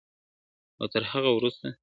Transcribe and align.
او 0.81 0.85
تر 0.93 1.03
هغه 1.11 1.29
وروسته 1.33 1.67